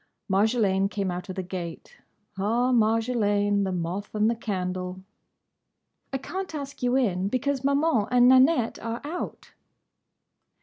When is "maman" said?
7.63-8.07